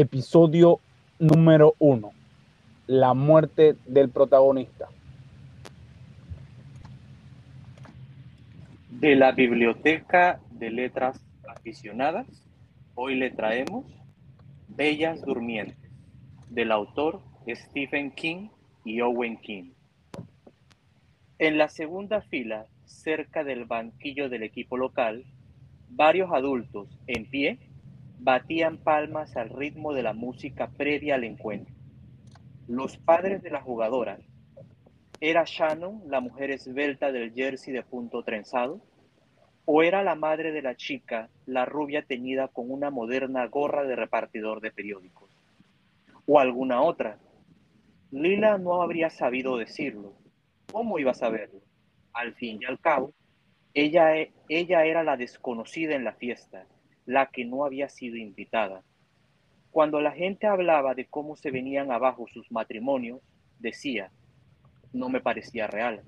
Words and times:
episodio 0.00 0.78
número 1.18 1.74
uno, 1.80 2.12
la 2.86 3.14
muerte 3.14 3.74
del 3.84 4.10
protagonista. 4.10 4.86
De 8.90 9.16
la 9.16 9.32
Biblioteca 9.32 10.38
de 10.52 10.70
Letras 10.70 11.20
Aficionadas, 11.48 12.28
hoy 12.94 13.16
le 13.16 13.30
traemos 13.30 13.86
Bellas 14.68 15.20
Durmientes, 15.22 15.90
del 16.48 16.70
autor 16.70 17.20
Stephen 17.48 18.12
King 18.12 18.50
y 18.84 19.00
Owen 19.00 19.36
King. 19.38 19.72
En 21.40 21.58
la 21.58 21.68
segunda 21.68 22.20
fila, 22.20 22.66
cerca 22.84 23.42
del 23.42 23.64
banquillo 23.64 24.28
del 24.28 24.44
equipo 24.44 24.76
local, 24.76 25.24
varios 25.88 26.30
adultos 26.30 26.88
en 27.08 27.26
pie 27.26 27.58
batían 28.20 28.78
palmas 28.78 29.36
al 29.36 29.50
ritmo 29.50 29.92
de 29.92 30.02
la 30.02 30.12
música 30.12 30.68
previa 30.68 31.14
al 31.14 31.24
encuentro. 31.24 31.74
Los 32.66 32.96
padres 32.98 33.42
de 33.42 33.50
las 33.50 33.62
jugadoras. 33.62 34.20
¿Era 35.20 35.44
Shannon 35.46 36.02
la 36.06 36.20
mujer 36.20 36.50
esbelta 36.50 37.10
del 37.12 37.32
jersey 37.32 37.72
de 37.72 37.82
punto 37.82 38.22
trenzado? 38.22 38.80
¿O 39.64 39.82
era 39.82 40.02
la 40.02 40.14
madre 40.14 40.52
de 40.52 40.62
la 40.62 40.76
chica, 40.76 41.28
la 41.46 41.64
rubia 41.64 42.02
teñida 42.02 42.48
con 42.48 42.70
una 42.70 42.90
moderna 42.90 43.46
gorra 43.46 43.84
de 43.84 43.96
repartidor 43.96 44.60
de 44.60 44.72
periódicos? 44.72 45.30
¿O 46.26 46.38
alguna 46.38 46.82
otra? 46.82 47.18
Lila 48.10 48.58
no 48.58 48.82
habría 48.82 49.10
sabido 49.10 49.56
decirlo. 49.56 50.14
¿Cómo 50.72 50.98
iba 50.98 51.12
a 51.12 51.14
saberlo? 51.14 51.60
Al 52.12 52.34
fin 52.34 52.58
y 52.60 52.64
al 52.64 52.80
cabo, 52.80 53.12
ella, 53.74 54.12
ella 54.48 54.84
era 54.84 55.02
la 55.02 55.16
desconocida 55.16 55.94
en 55.94 56.04
la 56.04 56.12
fiesta 56.12 56.66
la 57.08 57.30
que 57.30 57.46
no 57.46 57.64
había 57.64 57.88
sido 57.88 58.16
invitada. 58.16 58.82
Cuando 59.70 60.02
la 60.02 60.12
gente 60.12 60.46
hablaba 60.46 60.94
de 60.94 61.06
cómo 61.06 61.36
se 61.36 61.50
venían 61.50 61.90
abajo 61.90 62.26
sus 62.28 62.52
matrimonios, 62.52 63.20
decía, 63.58 64.10
no 64.92 65.08
me 65.08 65.22
parecía 65.22 65.66
real. 65.66 66.02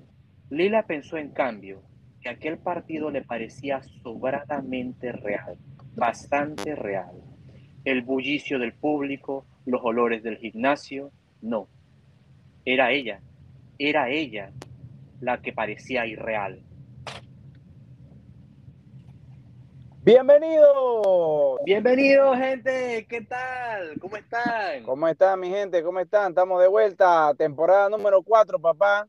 Lila 0.51 0.83
pensó 0.83 1.17
en 1.17 1.31
cambio 1.31 1.83
que 2.21 2.29
aquel 2.29 2.59
partido 2.59 3.11
le 3.11 3.23
parecía 3.23 3.83
sobradamente 4.03 5.11
real, 5.13 5.57
bastante 5.95 6.75
real. 6.75 7.15
El 7.87 8.03
bullicio 8.03 8.59
del 8.59 8.75
público, 8.75 9.47
los 9.65 9.81
olores 9.83 10.23
del 10.23 10.37
gimnasio, 10.37 11.13
no. 11.41 11.67
Era 12.67 12.93
ella, 12.93 13.23
era 13.79 14.11
ella 14.11 14.53
la 15.23 15.41
que 15.41 15.55
parecía 15.55 16.05
irreal. 16.05 16.61
Bienvenido. 20.03 21.59
Bienvenido, 21.63 22.35
gente. 22.35 23.07
¿Qué 23.07 23.21
tal? 23.21 24.01
¿Cómo 24.01 24.17
están? 24.17 24.83
¿Cómo 24.83 25.07
están, 25.07 25.39
mi 25.39 25.51
gente? 25.51 25.83
¿Cómo 25.83 26.01
están? 26.01 26.31
Estamos 26.31 26.59
de 26.63 26.69
vuelta. 26.69 27.35
Temporada 27.35 27.91
número 27.91 28.23
4, 28.23 28.59
papá. 28.59 29.07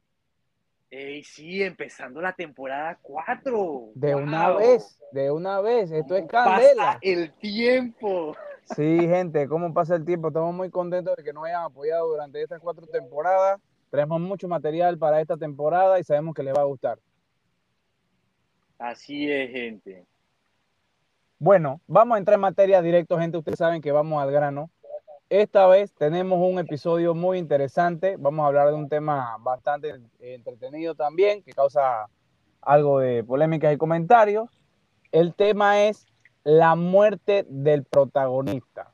Ey, 0.90 1.24
sí, 1.24 1.64
empezando 1.64 2.20
la 2.20 2.34
temporada 2.34 3.00
4. 3.02 3.92
De 3.96 4.16
una 4.16 4.52
vez, 4.52 5.00
de 5.14 5.32
una 5.32 5.62
vez. 5.62 5.94
Esto 5.94 6.18
es 6.18 6.28
candela. 6.28 6.86
Pasa 6.86 7.00
el 7.02 7.32
tiempo. 7.36 8.36
Sí, 8.76 9.00
gente, 9.00 9.48
¿cómo 9.48 9.74
pasa 9.74 9.96
el 9.96 10.04
tiempo? 10.04 10.28
Estamos 10.28 10.54
muy 10.54 10.70
contentos 10.70 11.16
de 11.16 11.24
que 11.24 11.32
nos 11.32 11.46
hayan 11.46 11.64
apoyado 11.64 12.10
durante 12.10 12.44
estas 12.44 12.60
cuatro 12.60 12.86
temporadas. 12.86 13.62
Tenemos 13.90 14.20
mucho 14.20 14.50
material 14.50 14.98
para 14.98 15.22
esta 15.22 15.38
temporada 15.38 15.98
y 16.00 16.04
sabemos 16.04 16.36
que 16.36 16.44
les 16.44 16.54
va 16.54 16.62
a 16.62 16.66
gustar. 16.66 17.00
Así 18.78 19.32
es, 19.32 19.52
gente. 19.52 20.11
Bueno, 21.44 21.82
vamos 21.88 22.14
a 22.14 22.20
entrar 22.20 22.36
en 22.36 22.42
materia 22.42 22.84
directo, 22.84 23.18
gente. 23.18 23.36
Ustedes 23.36 23.58
saben 23.58 23.82
que 23.82 23.92
vamos 23.92 24.22
al 24.22 24.32
grano. 24.32 24.70
Esta 25.28 25.66
vez 25.66 25.92
tenemos 25.92 26.38
un 26.40 26.60
episodio 26.60 27.16
muy 27.16 27.40
interesante. 27.40 28.16
Vamos 28.20 28.44
a 28.44 28.48
hablar 28.48 28.68
de 28.68 28.76
un 28.76 28.88
tema 28.88 29.38
bastante 29.40 29.96
entretenido 30.20 30.94
también, 30.94 31.42
que 31.42 31.52
causa 31.54 32.06
algo 32.62 33.00
de 33.00 33.24
polémicas 33.24 33.74
y 33.74 33.78
comentarios. 33.78 34.52
El 35.12 35.34
tema 35.34 35.82
es 35.82 36.06
la 36.44 36.76
muerte 36.76 37.44
del 37.50 37.86
protagonista. 37.86 38.94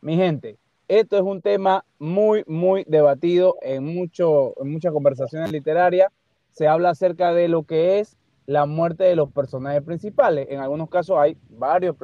Mi 0.00 0.14
gente, 0.14 0.56
esto 0.86 1.16
es 1.16 1.22
un 1.22 1.42
tema 1.42 1.84
muy, 1.98 2.44
muy 2.46 2.84
debatido 2.86 3.56
en, 3.60 3.84
mucho, 3.84 4.54
en 4.62 4.70
muchas 4.70 4.92
conversaciones 4.92 5.50
literarias. 5.50 6.12
Se 6.52 6.68
habla 6.68 6.90
acerca 6.90 7.32
de 7.32 7.48
lo 7.48 7.64
que 7.64 7.98
es 7.98 8.17
la 8.48 8.64
muerte 8.64 9.04
de 9.04 9.14
los 9.14 9.30
personajes 9.30 9.82
principales. 9.82 10.48
En 10.50 10.60
algunos 10.60 10.88
casos 10.88 11.18
hay 11.18 11.36
varios 11.50 11.94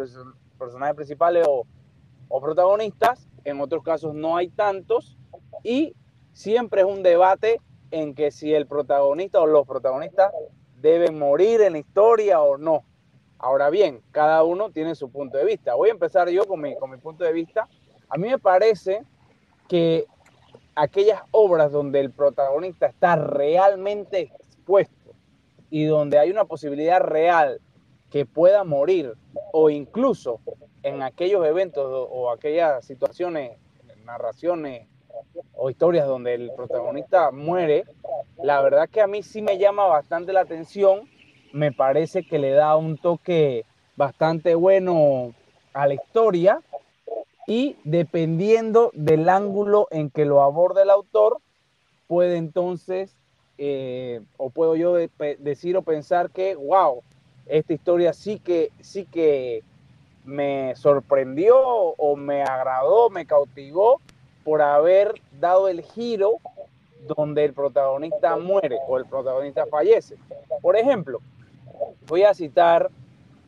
personajes 0.58 0.94
principales 0.94 1.46
o, 1.48 1.66
protagonistas, 2.38 3.26
en 3.44 3.62
otros 3.62 3.82
casos 3.82 4.14
no 4.14 4.36
hay 4.36 4.48
tantos 4.48 5.16
y 5.62 5.94
siempre 6.34 6.82
es 6.82 6.86
un 6.86 7.02
debate 7.02 7.62
en 7.90 8.14
que 8.14 8.30
si 8.30 8.52
el 8.52 8.66
protagonista 8.66 9.40
o 9.40 9.46
los 9.46 9.66
protagonistas 9.66 10.32
deben 10.82 11.18
morir 11.18 11.62
en 11.62 11.72
la 11.72 11.78
historia 11.78 12.42
o 12.42 12.58
no. 12.58 12.84
Ahora 13.38 13.70
bien, 13.70 14.02
cada 14.10 14.42
uno 14.42 14.70
tiene 14.70 14.94
su 14.94 15.10
punto 15.10 15.38
de 15.38 15.46
vista. 15.46 15.74
Voy 15.76 15.88
a 15.88 15.92
empezar 15.92 16.28
yo 16.28 16.46
con 16.46 16.60
mi, 16.60 16.76
con 16.76 16.90
mi 16.90 16.98
punto 16.98 17.24
de 17.24 17.32
vista. 17.32 17.68
A 18.10 18.18
mí 18.18 18.28
me 18.28 18.38
parece 18.38 19.02
que 19.66 20.04
aquellas 20.74 21.22
obras 21.30 21.72
donde 21.72 22.00
el 22.00 22.10
protagonista 22.10 22.84
está 22.84 23.16
realmente 23.16 24.20
expuesto 24.20 25.03
y 25.74 25.86
donde 25.86 26.20
hay 26.20 26.30
una 26.30 26.44
posibilidad 26.44 27.00
real 27.00 27.60
que 28.08 28.26
pueda 28.26 28.62
morir 28.62 29.14
o 29.52 29.70
incluso 29.70 30.38
en 30.84 31.02
aquellos 31.02 31.44
eventos 31.44 31.84
o, 31.84 32.30
aquellas 32.30 32.84
situaciones, 32.84 33.58
narraciones 34.04 34.86
o 35.52 35.70
historias 35.70 36.06
donde 36.06 36.34
el 36.34 36.52
protagonista 36.54 37.32
muere, 37.32 37.82
la 38.40 38.62
verdad 38.62 38.88
que 38.88 39.00
a 39.00 39.08
mí 39.08 39.24
sí 39.24 39.42
me 39.42 39.58
llama 39.58 39.86
bastante 39.86 40.32
la 40.32 40.42
atención, 40.42 41.10
me 41.52 41.72
parece 41.72 42.22
que 42.22 42.38
le 42.38 42.52
da 42.52 42.76
un 42.76 42.96
toque 42.96 43.64
bastante 43.96 44.54
bueno 44.54 45.34
a 45.72 45.88
la 45.88 45.94
historia 45.94 46.60
y 47.48 47.78
dependiendo 47.82 48.92
del 48.94 49.28
ángulo 49.28 49.88
en 49.90 50.08
que 50.08 50.24
lo 50.24 50.40
aborde 50.40 50.82
el 50.82 50.90
autor, 50.90 51.38
puede 52.06 52.36
entonces 52.36 53.16
eh, 53.58 54.20
o 54.36 54.50
puedo 54.50 54.76
yo 54.76 54.94
decir 54.94 55.76
o 55.76 55.82
pensar 55.82 56.30
que, 56.30 56.54
wow, 56.54 57.02
esta 57.46 57.72
historia 57.72 58.12
sí 58.12 58.38
que, 58.38 58.72
sí 58.80 59.06
que 59.06 59.62
me 60.24 60.74
sorprendió 60.76 61.58
o 61.58 62.16
me 62.16 62.42
agradó, 62.42 63.10
me 63.10 63.26
cautivó 63.26 64.00
por 64.44 64.62
haber 64.62 65.14
dado 65.40 65.68
el 65.68 65.82
giro 65.82 66.38
donde 67.16 67.44
el 67.44 67.52
protagonista 67.52 68.36
muere 68.36 68.78
o 68.88 68.96
el 68.98 69.04
protagonista 69.04 69.66
fallece. 69.66 70.16
Por 70.62 70.76
ejemplo, 70.76 71.20
voy 72.06 72.22
a 72.22 72.34
citar 72.34 72.90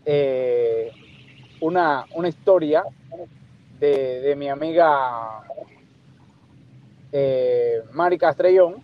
eh, 0.05 0.91
una, 1.61 2.05
una, 2.15 2.29
historia 2.29 2.85
de, 3.81 4.35
mi 4.37 4.49
amiga 4.49 5.43
eh, 7.13 7.83
Mari 7.93 8.19
Castrellón, 8.19 8.77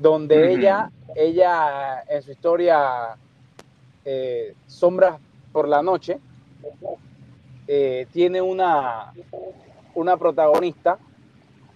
donde 0.00 0.54
ella, 0.54 0.90
ella 1.14 2.02
en 2.08 2.22
su 2.22 2.30
historia 2.32 3.16
eh, 4.04 4.54
Sombras 4.66 5.20
por 5.52 5.68
la 5.68 5.82
Noche, 5.82 6.18
eh, 7.68 8.06
tiene 8.10 8.40
una, 8.40 9.12
una 9.94 10.16
protagonista 10.16 10.98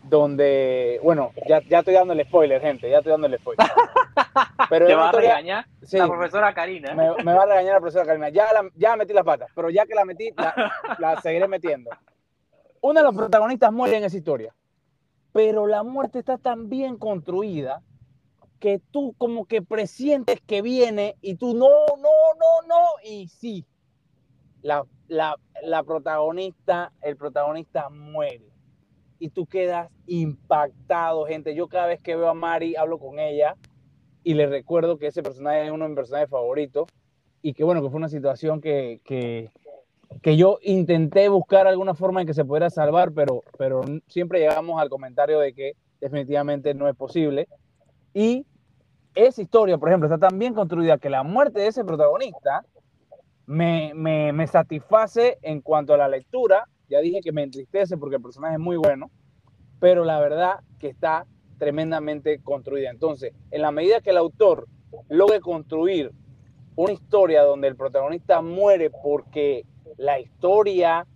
donde, 0.02 1.00
bueno, 1.02 1.32
ya, 1.46 1.60
ya 1.68 1.80
estoy 1.80 1.94
dando 1.94 2.14
el 2.14 2.24
spoiler, 2.24 2.60
gente, 2.62 2.88
ya 2.88 2.98
estoy 2.98 3.12
dando 3.12 3.26
el 3.26 3.38
spoiler. 3.38 3.66
Pero 4.70 4.86
¿Te 4.86 4.94
va 4.94 5.10
a 5.10 5.12
regañar 5.12 5.66
la 5.92 6.06
profesora 6.06 6.54
Karina? 6.54 6.94
Me, 6.94 7.34
va 7.34 7.42
a 7.42 7.46
regañar 7.46 7.74
la 7.74 7.80
profesora 7.80 8.06
Karina. 8.06 8.30
Ya, 8.30 8.46
ya 8.74 8.96
metí 8.96 9.12
las 9.12 9.24
patas, 9.24 9.50
pero 9.54 9.68
ya 9.68 9.84
que 9.84 9.94
la 9.94 10.04
metí, 10.04 10.30
la, 10.36 10.72
la 10.98 11.20
seguiré 11.20 11.46
metiendo. 11.46 11.90
Una 12.80 13.00
de 13.00 13.04
los 13.04 13.14
protagonistas 13.14 13.70
muere 13.72 13.98
en 13.98 14.04
esa 14.04 14.16
historia, 14.16 14.54
pero 15.32 15.66
la 15.66 15.82
muerte 15.82 16.20
está 16.20 16.38
tan 16.38 16.70
bien 16.70 16.96
construida 16.96 17.82
que 18.60 18.80
tú 18.90 19.14
como 19.18 19.46
que 19.46 19.62
presientes 19.62 20.40
que 20.46 20.62
viene 20.62 21.16
y 21.20 21.34
tú 21.34 21.54
no, 21.54 21.68
no, 21.68 22.10
no, 22.38 22.68
no, 22.68 22.84
y 23.04 23.28
sí, 23.28 23.66
la, 24.62 24.84
la, 25.08 25.82
protagonista, 25.84 26.92
el 27.02 27.16
protagonista 27.16 27.88
muere. 27.90 28.50
Y 29.18 29.28
tú 29.28 29.46
quedas 29.46 29.90
impactado, 30.06 31.26
gente. 31.26 31.54
Yo 31.54 31.68
cada 31.68 31.86
vez 31.86 32.00
que 32.00 32.16
veo 32.16 32.28
a 32.28 32.34
Mari, 32.34 32.76
hablo 32.76 32.98
con 32.98 33.18
ella 33.18 33.56
y 34.22 34.34
le 34.34 34.46
recuerdo 34.46 34.98
que 34.98 35.06
ese 35.06 35.22
personaje 35.22 35.66
es 35.66 35.70
uno 35.70 35.84
de 35.84 35.90
mis 35.90 35.96
personajes 35.96 36.28
favoritos 36.28 36.88
y 37.42 37.52
que 37.52 37.64
bueno, 37.64 37.82
que 37.82 37.90
fue 37.90 37.98
una 37.98 38.08
situación 38.08 38.60
que, 38.60 39.00
que, 39.04 39.50
que 40.22 40.36
yo 40.36 40.58
intenté 40.62 41.28
buscar 41.28 41.66
alguna 41.66 41.94
forma 41.94 42.22
en 42.22 42.26
que 42.26 42.34
se 42.34 42.44
pudiera 42.44 42.70
salvar, 42.70 43.12
pero, 43.12 43.42
pero 43.58 43.82
siempre 44.08 44.40
llegamos 44.40 44.80
al 44.80 44.88
comentario 44.88 45.38
de 45.38 45.52
que 45.52 45.76
definitivamente 46.00 46.74
no 46.74 46.88
es 46.88 46.96
posible. 46.96 47.48
Y 48.14 48.46
esa 49.14 49.42
historia, 49.42 49.76
por 49.76 49.88
ejemplo, 49.90 50.08
está 50.08 50.28
tan 50.28 50.38
bien 50.38 50.54
construida 50.54 50.96
que 50.98 51.10
la 51.10 51.22
muerte 51.22 51.60
de 51.60 51.66
ese 51.66 51.84
protagonista 51.84 52.64
me, 53.46 53.92
me, 53.94 54.32
me 54.32 54.46
satisface 54.46 55.38
en 55.42 55.60
cuanto 55.60 55.92
a 55.92 55.98
la 55.98 56.08
lectura, 56.08 56.66
ya 56.88 57.00
dije 57.00 57.20
que 57.20 57.32
me 57.32 57.42
entristece 57.42 57.98
porque 57.98 58.16
el 58.16 58.22
personaje 58.22 58.54
es 58.54 58.60
muy 58.60 58.76
bueno, 58.76 59.10
pero 59.80 60.04
la 60.04 60.20
verdad 60.20 60.60
que 60.78 60.88
está 60.88 61.26
tremendamente 61.58 62.40
construida. 62.42 62.90
Entonces, 62.90 63.32
en 63.50 63.62
la 63.62 63.70
medida 63.70 64.00
que 64.00 64.10
el 64.10 64.16
autor 64.16 64.66
logre 65.08 65.40
construir 65.40 66.12
una 66.76 66.92
historia 66.92 67.42
donde 67.42 67.68
el 67.68 67.76
protagonista 67.76 68.40
muere 68.42 68.90
porque 68.90 69.64
la 69.96 70.18
historia 70.18 71.06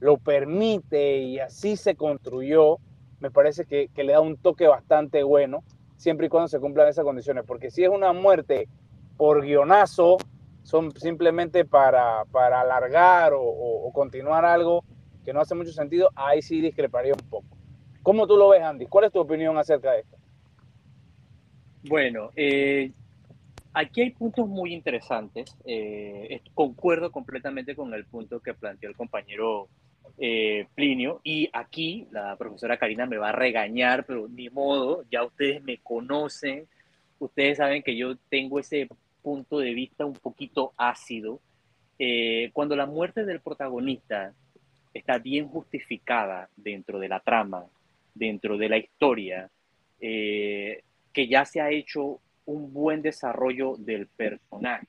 lo 0.00 0.18
permite 0.18 1.18
y 1.18 1.38
así 1.38 1.76
se 1.76 1.96
construyó, 1.96 2.78
me 3.20 3.30
parece 3.30 3.64
que, 3.64 3.90
le 3.96 4.12
da 4.12 4.20
un 4.20 4.36
toque 4.36 4.66
bastante 4.66 5.22
bueno, 5.22 5.64
siempre 5.98 6.28
y 6.28 6.30
cuando 6.30 6.48
se 6.48 6.60
cumplan 6.60 6.88
esas 6.88 7.04
condiciones, 7.04 7.44
porque 7.44 7.70
si 7.70 7.84
es 7.84 7.90
una 7.90 8.14
muerte 8.14 8.68
por 9.18 9.42
guionazo, 9.42 10.16
son 10.62 10.92
simplemente 10.92 11.64
para, 11.64 12.24
para 12.26 12.60
alargar 12.60 13.32
o, 13.34 13.90
continuar 13.92 14.44
algo 14.44 14.84
que 15.24 15.32
no 15.32 15.40
hace 15.40 15.54
mucho 15.54 15.72
sentido, 15.72 16.10
ahí 16.14 16.40
sí 16.40 16.60
discreparía 16.60 17.14
un 17.14 17.28
poco. 17.28 17.46
¿Cómo 18.02 18.26
tú 18.26 18.36
lo 18.36 18.50
ves, 18.50 18.62
Andy? 18.62 18.86
¿Cuál 18.86 19.06
es 19.06 19.12
tu 19.12 19.18
opinión 19.18 19.58
acerca 19.58 19.92
de 19.92 20.00
esto? 20.00 20.16
Bueno, 21.82 22.30
eh, 22.36 22.92
aquí 23.74 24.02
hay 24.02 24.10
puntos 24.10 24.48
muy 24.48 24.72
interesantes. 24.72 25.56
Eh, 25.64 26.40
concuerdo 26.54 27.10
completamente 27.10 27.74
con 27.74 27.92
el 27.92 28.04
punto 28.06 28.40
que 28.40 28.54
planteó 28.54 28.88
el 28.88 28.96
compañero 28.96 29.68
eh, 30.18 30.66
Plinio. 30.74 31.20
Y 31.22 31.48
aquí 31.52 32.06
la 32.10 32.36
profesora 32.36 32.78
Karina 32.78 33.06
me 33.06 33.18
va 33.18 33.30
a 33.30 33.32
regañar, 33.32 34.04
pero 34.06 34.28
ni 34.28 34.48
modo, 34.48 35.04
ya 35.10 35.24
ustedes 35.24 35.62
me 35.62 35.78
conocen, 35.78 36.66
ustedes 37.18 37.58
saben 37.58 37.82
que 37.82 37.96
yo 37.96 38.16
tengo 38.28 38.58
ese 38.58 38.88
punto 39.22 39.58
de 39.58 39.74
vista 39.74 40.06
un 40.06 40.14
poquito 40.14 40.72
ácido. 40.76 41.40
Eh, 41.98 42.50
cuando 42.52 42.76
la 42.76 42.86
muerte 42.86 43.24
del 43.24 43.40
protagonista 43.40 44.32
está 44.94 45.18
bien 45.18 45.48
justificada 45.48 46.48
dentro 46.56 46.98
de 46.98 47.08
la 47.08 47.20
trama, 47.20 47.66
dentro 48.14 48.56
de 48.56 48.68
la 48.68 48.78
historia, 48.78 49.50
que 50.00 50.82
ya 51.28 51.44
se 51.44 51.60
ha 51.60 51.70
hecho 51.70 52.20
un 52.46 52.72
buen 52.72 53.02
desarrollo 53.02 53.76
del 53.76 54.06
personaje. 54.06 54.86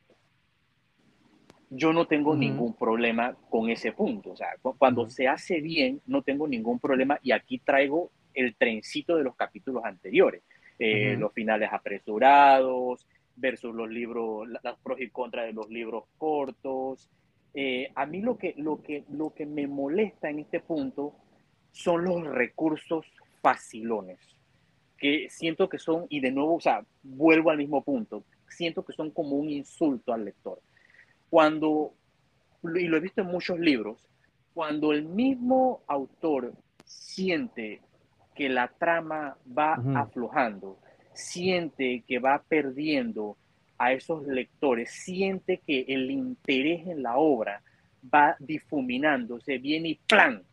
Yo 1.70 1.94
no 1.94 2.08
tengo 2.08 2.36
ningún 2.36 2.74
problema 2.74 3.36
con 3.50 3.70
ese 3.70 3.92
punto. 3.92 4.32
O 4.32 4.36
sea, 4.36 4.50
cuando 4.78 5.10
se 5.10 5.28
hace 5.28 5.62
bien, 5.62 6.02
no 6.08 6.22
tengo 6.22 6.48
ningún 6.48 6.80
problema. 6.80 7.20
Y 7.22 7.32
aquí 7.32 7.60
traigo 7.60 8.12
el 8.34 8.56
trencito 8.56 9.16
de 9.16 9.24
los 9.24 9.36
capítulos 9.36 9.84
anteriores. 9.86 10.42
Eh, 10.80 11.16
los 11.18 11.34
finales 11.34 11.70
apresurados 11.72 13.06
versus 13.36 13.76
los 13.76 13.90
libros, 13.90 14.48
las 14.64 14.78
pros 14.80 15.00
y 15.02 15.10
contras 15.10 15.46
de 15.46 15.54
los 15.54 15.70
libros 15.70 16.06
cortos. 16.18 17.10
Eh, 17.54 17.92
a 17.96 18.06
mí 18.06 18.22
lo 18.22 18.38
que, 18.38 18.54
lo, 18.58 18.82
que, 18.82 19.04
lo 19.10 19.34
que 19.34 19.46
me 19.46 19.68
molesta 19.68 20.30
en 20.30 20.40
este 20.40 20.60
punto 20.60 21.14
son 21.72 22.06
los 22.06 22.26
recursos 22.26 23.06
facilones 23.42 24.20
que 25.00 25.28
siento 25.30 25.70
que 25.70 25.80
son, 25.80 26.06
y 26.10 26.20
de 26.20 26.32
nuevo, 26.32 26.56
o 26.56 26.60
sea, 26.60 26.86
vuelvo 27.02 27.50
al 27.50 27.58
mismo 27.58 27.82
punto, 27.84 28.24
siento 28.50 28.84
que 28.84 28.94
son 28.94 29.12
como 29.12 29.38
un 29.38 29.50
insulto 29.50 30.14
al 30.14 30.26
lector. 30.26 30.60
Cuando, 31.30 31.94
y 32.64 32.88
lo 32.88 32.98
he 32.98 33.02
visto 33.02 33.22
en 33.22 33.28
muchos 33.28 33.60
libros, 33.60 34.10
cuando 34.54 34.92
el 34.92 35.06
mismo 35.06 35.84
autor 35.88 36.54
siente 36.84 37.82
que 38.36 38.50
la 38.50 38.68
trama 38.68 39.38
va 39.58 39.76
aflojando, 39.96 40.80
siente 41.14 42.04
que 42.08 42.20
va 42.20 42.42
perdiendo 42.48 43.38
a 43.78 43.94
esos 43.94 44.26
lectores, 44.28 44.92
siente 44.92 45.62
que 45.66 45.86
el 45.88 46.12
interés 46.12 46.88
en 46.88 47.04
la 47.04 47.18
obra 47.18 47.62
va 48.14 48.36
difuminándose, 48.40 49.58
viene 49.58 49.90
y 49.90 49.96
¡plan! 49.96 50.44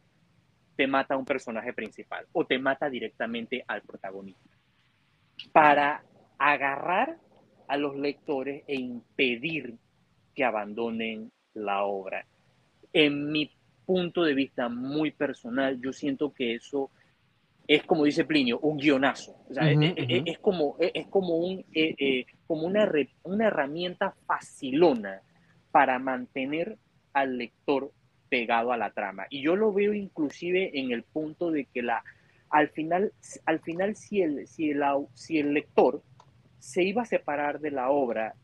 te 0.76 0.86
mata 0.86 1.14
a 1.14 1.16
un 1.16 1.24
personaje 1.24 1.72
principal 1.72 2.26
o 2.32 2.44
te 2.44 2.58
mata 2.58 2.90
directamente 2.90 3.64
al 3.66 3.82
protagonista. 3.82 4.50
Para 5.52 6.04
agarrar 6.38 7.16
a 7.66 7.76
los 7.76 7.96
lectores 7.96 8.62
e 8.66 8.76
impedir 8.76 9.74
que 10.36 10.44
abandonen 10.44 11.32
la 11.54 11.84
obra. 11.84 12.24
En 12.92 13.32
mi 13.32 13.50
punto 13.84 14.22
de 14.22 14.34
vista 14.34 14.68
muy 14.68 15.10
personal, 15.10 15.80
yo 15.80 15.92
siento 15.92 16.32
que 16.32 16.54
eso 16.54 16.90
es 17.66 17.82
como 17.82 18.04
dice 18.04 18.24
Plinio, 18.24 18.60
un 18.60 18.76
guionazo. 18.76 19.34
es, 19.50 20.38
como, 20.38 20.76
es, 20.78 21.06
como, 21.08 21.36
un, 21.36 21.64
eh, 21.72 21.94
eh, 21.98 22.26
como 22.46 22.66
una, 22.66 22.88
una 23.24 23.46
herramienta 23.48 24.14
facilona 24.26 25.20
para 25.72 25.98
mantener 25.98 26.78
al 27.12 27.38
lector 27.38 27.90
pegado 28.28 28.72
a 28.72 28.76
la 28.76 28.90
trama. 28.90 29.26
Y 29.30 29.42
yo 29.42 29.56
lo 29.56 29.72
veo 29.72 29.94
inclusive 29.94 30.78
en 30.78 30.92
el 30.92 31.02
punto 31.02 31.50
de 31.50 31.64
que 31.64 31.82
la, 31.82 32.04
al 32.50 32.68
final, 32.68 33.12
al 33.46 33.60
final 33.60 33.96
si, 33.96 34.22
el, 34.22 34.46
si, 34.46 34.70
el, 34.70 34.82
si 35.14 35.38
el 35.38 35.52
lector 35.52 36.02
se 36.58 36.84
iba 36.84 37.02
a 37.02 37.06
separar 37.06 37.60
de 37.60 37.72
la 37.72 37.90
obra 37.90 38.34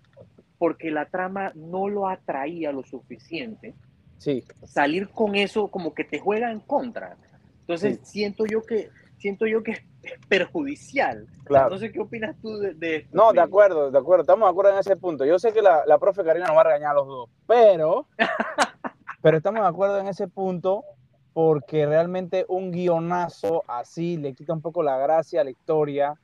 porque 0.62 0.92
la 0.92 1.06
trama 1.06 1.50
no 1.56 1.88
lo 1.88 2.08
atraía 2.08 2.70
lo 2.70 2.84
suficiente, 2.84 3.74
sí. 4.18 4.44
salir 4.64 5.08
con 5.08 5.34
eso 5.34 5.66
como 5.66 5.92
que 5.92 6.04
te 6.04 6.20
juega 6.20 6.52
en 6.52 6.60
contra. 6.60 7.16
Entonces 7.62 7.98
siento 8.04 8.46
yo 8.46 8.62
que 8.62 8.88
siento 9.18 9.44
yo 9.48 9.64
que 9.64 9.72
es 9.72 9.82
perjudicial. 10.28 11.26
Claro. 11.42 11.70
No 11.70 11.78
sé 11.78 11.90
qué 11.90 11.98
opinas 11.98 12.36
tú 12.40 12.58
de, 12.58 12.96
esto. 12.96 13.10
No, 13.12 13.32
de 13.32 13.40
acuerdo, 13.40 13.90
de 13.90 13.98
acuerdo, 13.98 14.22
estamos 14.22 14.46
de 14.46 14.50
acuerdo 14.50 14.70
en 14.70 14.78
ese 14.78 14.94
punto. 14.94 15.24
Yo 15.24 15.36
sé 15.40 15.52
que 15.52 15.62
la, 15.62 15.82
la 15.84 15.98
profe 15.98 16.22
Karina 16.22 16.46
nos 16.46 16.56
va 16.56 16.60
a 16.60 16.64
regañar 16.64 16.92
a 16.92 16.94
los 16.94 17.08
dos, 17.08 17.30
pero 17.44 18.06
Pero 19.20 19.36
estamos 19.36 19.62
de 19.62 19.68
acuerdo 19.68 19.98
en 19.98 20.06
ese 20.06 20.28
punto 20.28 20.84
porque 21.32 21.86
realmente 21.86 22.44
un 22.46 22.70
guionazo 22.70 23.64
así 23.66 24.16
le 24.16 24.34
quita 24.34 24.52
un 24.52 24.60
poco 24.60 24.84
la 24.84 24.96
gracia 24.96 25.40
a 25.40 25.44
la 25.44 25.50
historia. 25.50 26.14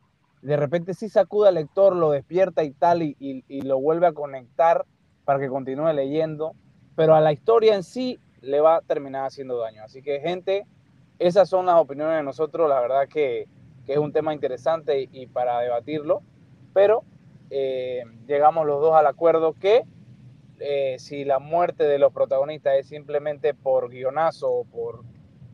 De 0.43 0.57
repente 0.57 0.95
sí 0.95 1.09
sacuda 1.09 1.49
al 1.49 1.57
lector, 1.57 1.97
lo 1.97 2.11
despierta 2.11 2.65
y 2.65 2.71
tal, 2.71 3.03
y, 3.03 3.43
lo 3.63 3.81
vuelve 3.81 4.07
a 4.07 4.13
conectar 4.13 4.85
para 5.25 5.39
que 5.39 5.49
continúe 5.49 5.93
leyendo. 5.93 6.55
Pero 6.95 7.15
a 7.15 7.21
la 7.21 7.33
historia 7.33 7.75
en 7.75 7.83
sí 7.83 8.19
le 8.41 8.61
va 8.61 8.77
a 8.77 8.81
terminar 8.81 9.27
haciendo 9.27 9.59
daño. 9.59 9.83
Así 9.83 10.03
que, 10.03 10.21
gente, 10.21 10.67
esas 11.19 11.49
son 11.49 11.67
las 11.67 11.77
opiniones 11.77 12.17
de 12.17 12.23
nosotros. 12.23 12.69
La 12.69 12.81
verdad 12.81 13.09
que, 13.09 13.47
es 13.87 13.97
un 13.97 14.13
tema 14.13 14.35
interesante 14.35 15.09
y, 15.11 15.27
para 15.27 15.61
debatirlo. 15.61 16.23
Pero 16.75 17.05
eh, 17.51 18.05
llegamos 18.27 18.67
los 18.67 18.81
dos 18.81 18.95
al 18.95 19.07
acuerdo 19.07 19.55
que 19.55 19.85
eh, 20.61 20.97
si 20.99 21.25
la 21.25 21.39
muerte 21.39 21.85
de 21.85 21.99
los 21.99 22.13
protagonistas 22.13 22.75
es 22.79 22.89
simplemente 22.89 23.55
por 23.55 23.91
guionazo 23.91 24.51
o 24.51 24.65
por 24.65 25.05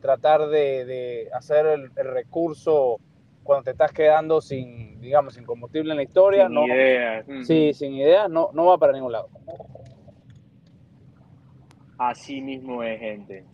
tratar 0.01 0.47
de, 0.47 1.29
hacer 1.33 1.65
el, 1.65 1.89
recurso 1.95 2.99
cuando 3.45 3.63
te 3.63 3.71
estás 3.71 3.93
quedando 3.93 4.41
sin, 4.41 4.99
digamos, 4.99 5.35
sin 5.35 5.45
combustible 5.45 5.91
en 5.91 5.97
la 5.97 6.03
historia. 6.03 6.47
Sin 6.47 6.55
no, 6.55 6.65
ideas. 6.65 7.25
Sí, 7.45 7.73
sin 7.73 7.93
ideas, 7.93 8.27
no, 8.27 8.49
no 8.53 8.65
va 8.65 8.77
para 8.79 8.91
ningún 8.91 9.11
lado. 9.11 9.29
Así 11.97 12.41
mismo 12.41 12.81
es, 12.81 12.99
gente. 12.99 13.45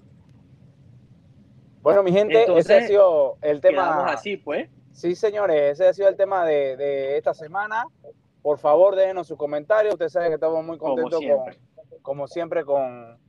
Bueno, 1.81 2.03
mi 2.03 2.13
gente, 2.13 2.45
ese 2.57 2.77
ha 2.77 2.87
sido 2.87 3.37
el 3.41 3.59
tema. 3.59 4.05
así, 4.05 4.37
pues. 4.37 4.69
Sí, 4.93 5.13
señores, 5.13 5.73
ese 5.73 5.89
ha 5.89 5.93
sido 5.93 6.07
el 6.07 6.15
tema 6.15 6.45
de, 6.45 6.77
de 6.77 7.17
esta 7.17 7.33
semana. 7.33 7.85
Por 8.41 8.59
favor, 8.59 8.95
déjenos 8.95 9.27
sus 9.27 9.37
comentarios. 9.37 9.93
Ustedes 9.93 10.13
saben 10.13 10.29
que 10.29 10.35
estamos 10.35 10.63
muy 10.63 10.77
contentos, 10.77 11.19
como 11.19 11.27
siempre, 11.27 11.53
con, 11.53 12.01
como 12.01 12.27
siempre 12.27 12.65
con, 12.65 13.19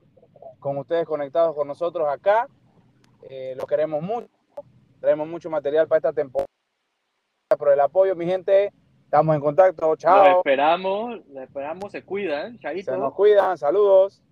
con, 0.60 0.78
ustedes 0.78 1.06
conectados 1.06 1.56
con 1.56 1.66
nosotros 1.66 2.08
acá. 2.08 2.46
Eh, 3.28 3.54
los 3.56 3.66
queremos 3.66 4.00
mucho. 4.00 4.28
Traemos 5.00 5.26
mucho 5.26 5.50
material 5.50 5.88
para 5.88 5.98
esta 5.98 6.12
temporada. 6.12 6.51
Por 7.56 7.72
el 7.72 7.80
apoyo, 7.80 8.14
mi 8.16 8.26
gente. 8.26 8.72
Estamos 9.04 9.34
en 9.34 9.40
contacto. 9.42 9.94
Chao. 9.96 10.24
Los 10.26 10.36
esperamos. 10.38 11.20
Los 11.28 11.42
esperamos. 11.44 11.92
Se 11.92 12.02
cuidan. 12.02 12.58
Se 12.58 12.96
nos 12.96 13.12
cuidan. 13.14 13.58
Saludos. 13.58 14.22